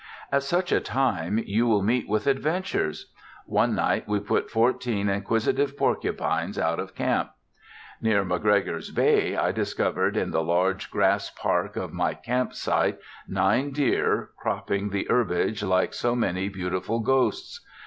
At 0.31 0.41
such 0.41 0.71
a 0.71 0.79
time 0.79 1.37
you 1.45 1.67
will 1.67 1.83
meet 1.83 2.09
with 2.09 2.25
adventures. 2.25 3.11
One 3.45 3.75
night 3.75 4.07
we 4.07 4.19
put 4.19 4.49
fourteen 4.49 5.07
inquisitive 5.09 5.77
porcupines 5.77 6.57
out 6.57 6.79
of 6.79 6.95
camp. 6.95 7.29
Near 8.01 8.25
McGregor's 8.25 8.89
Bay 8.89 9.37
I 9.37 9.51
discovered 9.51 10.17
in 10.17 10.31
the 10.31 10.43
large 10.43 10.89
grass 10.89 11.29
park 11.29 11.75
of 11.75 11.93
my 11.93 12.15
camp 12.15 12.53
site 12.55 12.97
nine 13.27 13.73
deer, 13.73 14.31
cropping 14.37 14.89
the 14.89 15.05
herbage 15.07 15.61
like 15.61 15.93
so 15.93 16.15
many 16.15 16.49
beautiful 16.49 16.99
ghosts. 16.99 17.63